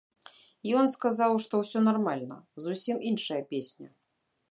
Ён 0.79 0.85
сказаў, 0.93 1.31
што 1.47 1.53
ўсё 1.61 1.79
нармальна, 1.91 2.35
зусім 2.67 2.97
іншая 3.11 3.41
песня. 3.55 3.87